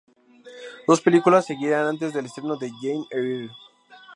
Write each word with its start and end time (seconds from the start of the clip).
Dos 0.87 0.99
películas 0.99 1.45
seguirían 1.45 1.85
antes 1.85 2.11
del 2.11 2.25
estreno 2.25 2.57
de 2.57 2.71
"Jane 2.71 3.05
Eyre". 3.11 3.51